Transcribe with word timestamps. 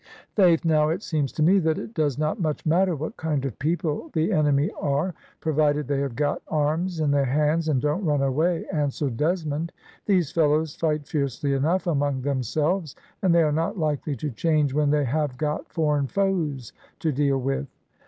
"Faith, 0.35 0.65
now 0.65 0.89
it 0.89 1.03
seems 1.03 1.31
to 1.31 1.43
me 1.43 1.59
that 1.59 1.77
it 1.77 1.93
does 1.93 2.17
not 2.17 2.39
much 2.41 2.65
matter 2.65 2.95
what 2.95 3.15
kind 3.17 3.45
of 3.45 3.59
people 3.59 4.09
the 4.13 4.31
enemy 4.31 4.71
are, 4.81 5.13
provided 5.41 5.87
they 5.87 5.99
have 5.99 6.15
got 6.15 6.41
arms 6.47 6.99
in 6.99 7.11
their 7.11 7.25
hands, 7.25 7.67
and 7.69 7.81
don't 7.83 8.03
run 8.03 8.23
away," 8.23 8.65
answered 8.73 9.15
Desmond. 9.15 9.71
"These 10.07 10.31
fellows 10.31 10.75
fight 10.75 11.05
fiercely 11.05 11.53
enough 11.53 11.85
among 11.85 12.23
themselves, 12.23 12.95
and 13.21 13.31
they 13.31 13.43
are 13.43 13.51
not 13.51 13.77
likely 13.77 14.15
to 14.15 14.31
change 14.31 14.73
when 14.73 14.89
they 14.89 15.03
have 15.03 15.37
got 15.37 15.71
foreign 15.71 16.07
foes 16.07 16.73
to 16.97 17.11
deal 17.11 17.37
with." 17.37 17.67